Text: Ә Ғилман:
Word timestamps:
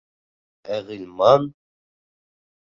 Ә 0.75 0.79
Ғилман: 0.87 1.45